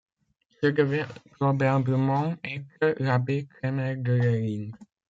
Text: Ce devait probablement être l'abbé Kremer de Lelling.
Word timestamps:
Ce 0.59 0.65
devait 0.65 1.05
probablement 1.33 2.33
être 2.43 2.95
l'abbé 2.99 3.45
Kremer 3.47 3.97
de 3.97 4.13
Lelling. 4.13 4.71